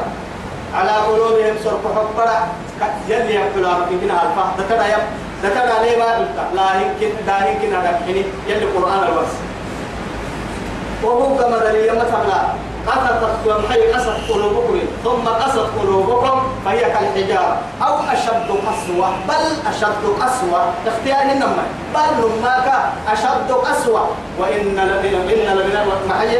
على 0.74 0.90
قلوبهم 0.90 1.54
سرق 1.64 1.84
حبرا 1.96 2.48
يلي 3.08 3.38
في 3.54 3.96
كنا 4.00 4.22
ألفا. 4.22 4.44
ذكر 4.58 4.74
يم 4.74 5.04
ذكر 5.42 5.72
عليه 5.78 5.96
ما 5.98 6.28
لا 6.54 6.68
يمكن 6.80 7.10
لا 7.26 7.50
يمكن 7.50 7.74
هذا 7.76 8.00
يلي 8.48 8.62
القرآن 8.62 9.02
الوس 9.08 9.32
وهو 11.02 11.36
كما 11.36 11.58
دليل 11.58 11.94
مثلا 11.94 12.66
قصت 12.86 13.64
محي 13.64 13.92
قصت 13.92 14.30
قلوبكم. 14.32 14.78
ثم 15.04 15.28
قصت 15.28 15.68
قلوبكم 15.80 16.42
فهي 16.64 16.80
كالحجارة 16.80 17.56
أو 17.82 17.94
أشد 18.12 18.48
قسوة. 18.66 19.08
بل 19.28 19.44
أشد 19.70 20.04
قسوة. 20.20 20.60
اختيار 20.86 21.32
النمى 21.32 21.64
بل 21.94 22.28
نماك 22.38 22.68
أشد 23.12 23.52
قسوة. 23.52 24.08
وإن 24.38 24.76
لبنا 24.90 25.18
إن 25.34 25.58
لبنا 25.58 25.84
محي 26.08 26.36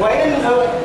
وإن 0.00 0.30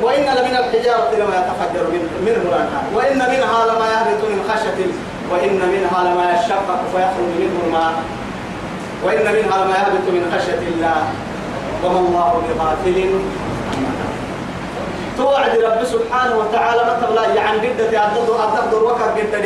وإن 0.02 0.24
لمن 0.24 0.56
الحجارة 0.56 1.10
لما 1.18 1.34
يتفجر 1.40 1.84
منه 2.26 2.42
الأنهار. 2.48 2.84
وإن 2.94 3.18
منها 3.18 3.66
لما 3.66 3.86
يهبط 3.92 4.22
من 4.24 4.50
خشية. 4.50 4.86
وإن 5.32 5.58
منها 5.74 5.98
لما 6.04 6.32
يشقق 6.34 6.80
فيخرج 6.92 7.30
منه 7.38 7.56
الماء. 7.66 7.92
وإن 9.04 9.24
منها 9.24 9.64
لما 9.64 9.74
يهبط 9.74 10.06
من 10.08 10.38
خشية 10.38 10.68
الله. 10.74 11.02
وما 11.84 11.98
الله 11.98 12.42
بغافل. 12.48 12.98
توعد 15.18 15.54
رب 15.58 15.84
سبحانه 15.84 16.34
وتعالى 16.36 16.82
ما 16.84 16.94
تبلا 17.02 17.34
يعني 17.34 17.58
قد 17.58 17.90
تعدد 17.92 18.28
أعدد 18.30 18.74
وكر 18.74 19.10
قد 19.18 19.44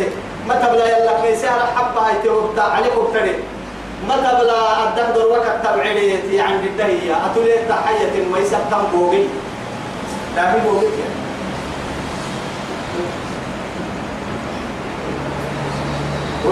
ما 0.48 0.54
تبلا 0.54 0.98
يلا 0.98 1.20
كيسها 1.22 1.64
حبة 1.76 2.00
هاي 2.00 2.14
توبتا 2.24 2.60
عليك 2.60 2.96
وبتدي 2.96 3.34
ما 4.08 4.16
تبلا 4.16 4.58
أعدد 4.72 5.16
وكر 5.16 5.54
تبعيني 5.64 6.34
يعني 6.36 6.56
قد 6.56 6.80
هي. 6.80 7.08
أتولي 7.26 7.56
تحية 7.68 8.14
ما 8.32 8.38
يسبتم 8.38 8.82
بوغي 8.92 9.28
لكن 10.36 10.58
بوغي. 10.64 10.88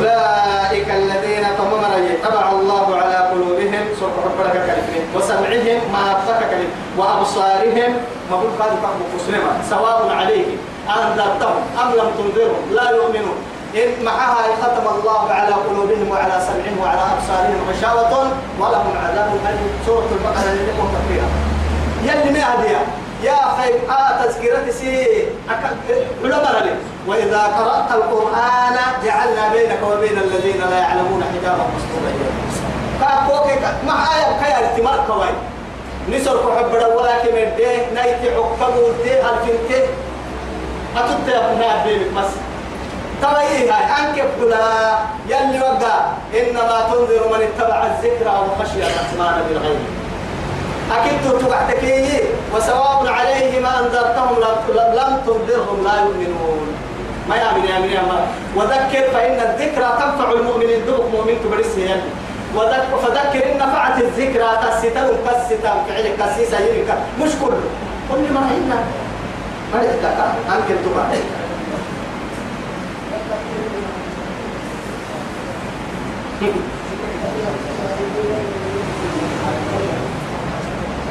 أولئك 0.00 0.88
الذين 0.90 1.44
تممر 1.58 1.92
طبع 2.24 2.52
الله 2.52 2.96
على 2.96 3.16
قلوبهم. 3.30 3.84
سوف 4.00 4.10
حبرك 4.24 4.52
كلمة 4.52 5.00
وسمعهم 5.16 5.80
ما 5.92 6.00
أبقى 6.10 6.50
كلمة. 6.50 6.72
وأبصارهم 6.98 7.92
ما 8.30 8.36
بقول 8.36 8.50
قد 8.60 8.96
مسلمة 9.16 9.52
سواء 9.70 10.08
عليهم 10.10 10.58
أنذرتهم 10.88 11.62
أم 11.82 11.88
لم 11.98 12.10
تنذرهم. 12.18 12.64
لا 12.72 12.90
يؤمنون. 12.90 13.38
إن 13.74 14.04
معها 14.04 14.42
ختم 14.62 14.86
الله 14.94 15.30
على 15.30 15.54
قلوبهم 15.54 16.10
وعلى 16.10 16.36
سمعهم 16.48 16.76
وعلى 16.82 17.00
أبصارهم 17.14 17.60
غشاوة 17.70 18.12
ولهم 18.60 18.92
عذاب 19.04 19.30
أليم. 19.48 19.72
سورة 19.86 20.08
البقرة 20.16 20.52
لكم 20.68 20.88
تفكيرها 20.94 21.30
يلي 22.04 22.30
ما 22.32 22.54
هديها. 22.54 22.82
يا 23.22 23.38
خير 23.58 23.74
آه 23.90 24.24
تذكرة 24.24 24.70
سي. 24.70 25.26
علماء 26.24 26.64
لي 26.64 26.74
وإذا 27.10 27.42
قرأت 27.58 27.90
القرآن 27.92 28.76
جعلنا 29.04 29.48
بينك 29.52 29.78
وبين 29.90 30.18
الذين 30.18 30.60
لا 30.70 30.78
يعلمون 30.78 31.24
حجابا 31.32 31.64
مستورا 31.74 32.12
كاكوكي 33.00 33.56
مع 33.86 34.04
آية 34.16 34.40
كاية 34.40 34.56
ارتمار 34.58 35.04
كواي. 35.06 35.34
نسر 36.10 36.36
كحب 36.36 36.72
كمين 37.22 37.56
دي 37.56 37.94
نايتي 37.94 38.34
عقبو 38.34 38.92
دي 39.04 39.12
هالفنتي 39.12 39.80
أتوت 40.96 41.28
يا 41.28 41.52
ابناء 41.52 41.82
بيبك 41.84 42.12
بس. 42.16 42.30
تبعي 43.22 43.70
هاي؟ 43.70 43.84
أنك 43.98 44.24
بلا. 44.40 44.98
يلي 45.28 45.60
وقع. 45.60 45.96
إنما 46.34 46.76
تنذر 46.92 47.28
من 47.32 47.42
اتبع 47.42 47.86
الذكرى 47.86 48.34
وخشي 48.46 48.80
الرحمن 48.82 49.42
بالغيب. 49.48 49.80
أكيد 50.92 51.40
تبعتك 51.40 51.84
وسواء 52.54 53.08
عليهم 53.08 53.66
أنذرتهم 53.66 54.40
لم 54.94 55.20
تنذرهم 55.26 55.84
لا 55.84 55.94
يؤمنون. 56.04 56.89
ما 57.30 57.36
يأمن 57.36 57.64
يأمن 57.64 57.90
يأمن 57.92 58.22
وذكر 58.56 59.04
فإن 59.14 59.38
الذكرى 59.48 59.88
تنفع 60.00 60.32
المؤمنين. 60.32 60.80
دبك 60.86 61.06
مؤمن 61.14 61.36
تبرس 61.44 61.78
يعني 61.78 62.02
وذكر 62.56 62.96
فذكر 63.02 63.52
إن 63.52 63.58
نفعت 63.58 64.00
الذكرى 64.00 64.48
كستان 64.62 65.08
كستان 65.26 65.76
فعل 65.88 66.06
كسيسة 66.20 66.58
يريك 66.58 66.90
مش 67.22 67.30
كله. 67.42 67.70
كل 68.10 68.32
ما 68.34 68.50
هينا 68.50 68.78
ما 69.74 69.82
يتكا 69.82 70.34
أنك 70.48 70.68
تبعتك 70.84 71.24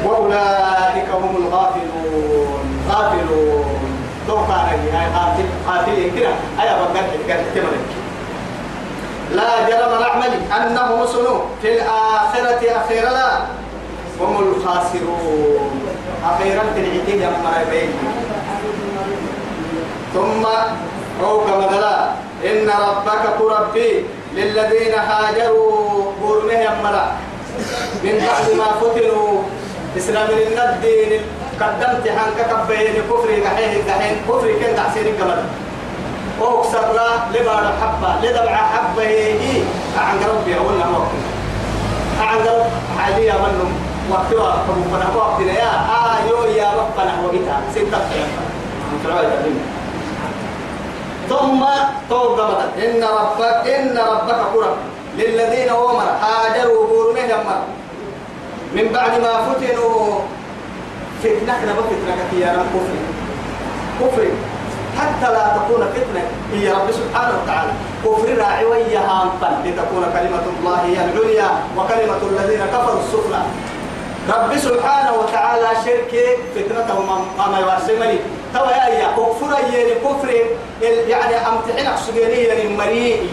وأولئك 0.04 1.08
هم 1.14 1.36
الغافلون. 1.36 2.62
غافلون. 2.90 3.69
توقع 4.30 4.56
هاي 4.56 5.06
غافل 5.16 5.46
غافلين 5.68 6.10
كده؟ 6.16 6.28
أي 6.62 6.68
بقى 7.28 7.44
كده 7.54 7.64
لا 9.34 9.68
جرم 9.68 10.00
نعمل 10.00 10.32
أنهم 10.56 11.06
سنوا 11.06 11.40
في 11.62 11.68
الآخرة 11.74 12.62
أخيرا 12.80 13.46
هم 14.20 14.34
الخاسرون. 14.38 15.80
أخيرا 16.24 16.62
في 16.74 16.80
العتيد 16.80 17.22
بين 17.70 17.90
ثم 20.14 20.42
فوق 21.20 21.46
مدلا. 21.56 22.10
إن 22.44 22.70
ربك 22.88 23.22
كربي 23.38 24.04
للذين 24.34 24.94
هاجروا. 24.94 26.12
قرنه 26.22 26.52
يمرا 26.52 27.06
من 28.04 28.14
بعد 28.26 28.56
ما 28.58 28.68
فتنوا. 28.80 29.42
إسلام 29.96 30.28
الدين 30.58 31.20
قدمت 31.60 32.08
حنك 32.08 32.38
كبين 32.50 32.94
كفري 33.10 33.36
قحيه 33.46 33.92
قحين 33.92 34.16
كفري 34.28 34.52
كن 34.52 34.76
تحسين 34.76 35.14
كمل 35.18 35.42
وكسر 36.40 36.92
لا 36.92 37.08
لبار 37.38 37.72
حبة 37.80 38.10
لدبع 38.22 38.56
حبة 38.56 39.02
هي 39.02 39.62
عن 39.98 40.16
ربي 40.30 40.56
أقول 40.56 40.78
لهم 40.78 41.08
عن 42.20 42.36
رب 42.38 42.66
حاليا 42.98 43.34
منهم. 43.34 43.72
وقتها 44.10 44.62
كم 44.66 44.82
فنا 44.92 45.16
وقتنا 45.16 45.52
يا 45.52 45.70
آه 45.70 46.16
يو 46.28 46.44
يا 46.56 46.68
ربنا 46.80 47.12
وقتها 47.24 47.60
ستة 47.74 48.00
ثم 51.28 51.64
توقع 52.10 52.48
إن 52.78 53.04
ربك 53.04 53.66
إن 53.68 53.98
ربك 53.98 54.40
قرب 54.54 54.76
للذين 55.18 55.68
أمر 55.68 56.06
هاجروا 56.22 56.86
بورمه 56.86 57.20
يمر. 57.20 57.60
من 58.74 58.92
بعد 58.92 59.20
ما 59.20 59.32
فتنوا 59.46 60.18
فتنة 61.22 61.54
نبى 61.68 61.82
فتنة 61.90 62.40
يا 62.40 62.52
رب؟ 62.58 62.66
كفر. 62.74 62.96
كفر. 64.00 64.26
حتى 64.98 65.32
لا 65.32 65.44
تكون 65.56 65.82
فتنة 65.94 66.22
هي 66.52 66.70
رب 66.72 66.90
سبحانه 66.90 67.34
وتعالى. 67.42 67.72
كفر 68.04 68.38
راعي 68.38 68.64
وياها 68.64 69.32
لتكون 69.64 70.04
كلمة 70.16 70.44
الله 70.58 70.76
هي 70.86 71.04
العليا 71.04 71.50
وكلمة 71.76 72.20
الذين 72.30 72.62
كفروا 72.66 73.00
السفلى. 73.00 73.42
رب 74.28 74.56
سبحانه 74.56 75.12
وتعالى 75.20 75.68
شرك 75.84 76.38
فتنتهم 76.54 77.24
ما 77.52 77.58
يواسمني. 77.58 78.18
توا 78.54 78.70
يا 78.70 79.08
كفر 79.16 79.52
يا 79.72 79.94
كفر؟ 80.04 80.28
يعني 80.82 81.36
امتحنك 81.36 81.96
سجنيا 82.06 82.76
مريء. 82.76 83.28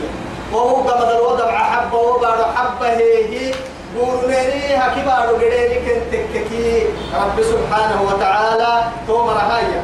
وهو 0.54 0.76
قمد 0.76 1.10
الوضع 1.10 1.52
حبه 1.52 1.97
وبعد 1.97 2.39
حبه 2.56 2.88
هي 2.88 3.54
قولني 4.00 4.76
هكبار 4.76 5.28
قريني 5.36 5.76
كنت 5.76 6.14
تككي. 6.14 6.84
رب 7.22 7.38
سبحانه 7.42 8.00
وتعالى 8.08 8.84
توم 9.08 9.30
رهايا. 9.30 9.84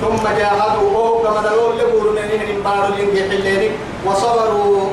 ثم 0.00 0.24
جاهدوا. 0.38 0.90
وهو 0.90 1.22
كما 1.22 1.40
دلول 1.48 1.78
لقولني 1.78 2.20
هن 2.20 2.62
بارو 2.64 2.94
لنجي 2.94 3.70
وصبروا. 4.06 4.90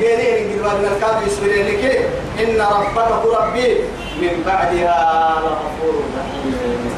قيرين 0.00 0.52
قدوان 0.52 0.84
الكاد 0.92 1.26
يسبرين 1.26 1.68
كي. 1.80 1.98
إن 2.42 2.60
ربك 2.60 3.10
ربي. 3.40 3.76
من 4.20 4.42
بعدها 4.46 5.34
لغفور 5.42 6.02
رحيم. 6.18 6.96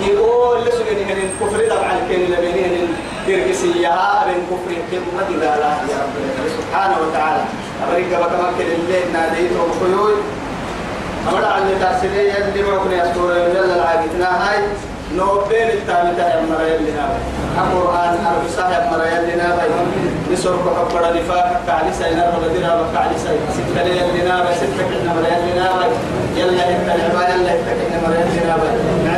يقول 0.00 0.64
لسجن 0.64 0.98
هن 1.08 1.18
الكفر 1.28 1.60
دبع 1.64 1.88
الكين 1.92 2.32
لبينين 2.32 2.88
تركسيها 3.26 4.24
من 4.26 4.38
كفر 4.50 4.70
كلمة 4.90 5.28
لا 5.40 5.52
لا 5.60 5.70
يا 5.92 5.98
رب 6.02 6.16
سبحانه 6.58 6.96
وتعالى. 7.04 7.44
أمريكا 7.84 8.18
بكمكن 8.18 8.66
الليل 8.78 9.12
ناديته 9.12 9.60
بخيول 9.68 10.14
أمر 11.28 11.44
عن 11.44 11.62
ترسلية 11.80 12.32
اللي 12.48 12.62
معكم 12.62 12.92
يا 12.92 13.14
سورة 13.14 13.34
جل 13.34 13.70
العاقتنا 13.70 14.28
هاي 14.50 14.58
نوبين 15.16 15.68
التالتة 15.68 16.28
يا 16.28 16.42
مريم 16.50 16.86
لنا 16.86 17.08
القرآن 17.58 18.18
عرب 18.26 18.44
صاحب 18.56 18.82
مريم 18.92 19.30
لنا 19.34 19.58
نسر 20.32 20.56
كبر 20.90 21.16
نفاق 21.16 21.60
كعلي 21.66 21.92
سينا 21.92 22.32
ربدنا 22.36 22.80
وكعلي 22.80 23.18
سينا 23.18 23.48
ستة 23.56 23.82
لنا 23.84 24.44
ستة 24.54 24.82
كنا 24.90 25.12
مريم 25.14 25.42
لنا 25.56 25.70
يلا 26.36 26.68
انت 26.68 26.88
العبا 26.94 27.34
يلا 27.34 27.52
انت 27.52 27.68
كنا 27.78 27.98
مريم 28.08 28.28
لنا 28.42 28.56
نعم 28.56 28.60
مريم 28.60 29.02
لنا 29.04 29.17